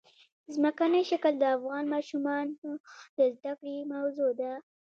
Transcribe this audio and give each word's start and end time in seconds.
ځمکنی 0.53 1.01
شکل 1.11 1.33
د 1.39 1.43
افغان 1.55 1.85
ماشومانو 1.93 2.69
د 3.17 3.19
زده 3.35 3.51
کړې 3.59 3.75
موضوع 3.93 4.31
ده. 4.39 4.51